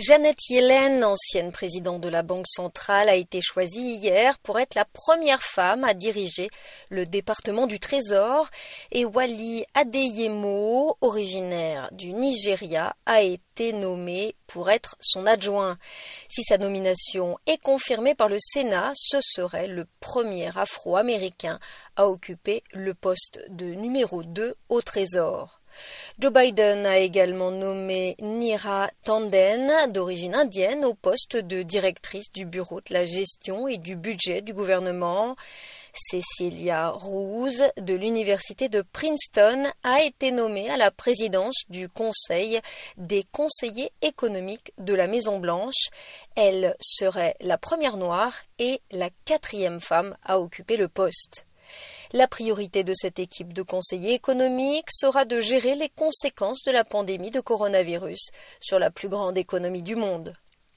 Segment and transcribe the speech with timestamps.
[0.00, 4.84] Janet Yellen, ancienne présidente de la Banque centrale, a été choisie hier pour être la
[4.84, 6.50] première femme à diriger
[6.88, 8.48] le département du Trésor
[8.92, 15.78] et Wally Adeyemo, originaire du Nigeria, a été nommé pour être son adjoint.
[16.28, 21.58] Si sa nomination est confirmée par le Sénat, ce serait le premier afro-américain
[21.96, 25.57] à occuper le poste de numéro 2 au Trésor.
[26.18, 32.80] Joe Biden a également nommé Nira Tanden, d'origine indienne, au poste de directrice du bureau
[32.80, 35.36] de la gestion et du budget du gouvernement.
[36.10, 42.60] Cecilia Rouse de l'université de Princeton a été nommée à la présidence du Conseil
[42.96, 45.88] des conseillers économiques de la Maison Blanche.
[46.36, 51.47] Elle serait la première noire et la quatrième femme à occuper le poste.
[52.12, 56.84] La priorité de cette équipe de conseillers économiques sera de gérer les conséquences de la
[56.84, 60.32] pandémie de coronavirus sur la plus grande économie du monde.